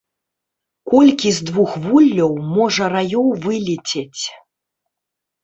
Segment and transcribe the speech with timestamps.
[0.93, 4.23] Колькі з двух вуллёў можа раёў вылецець?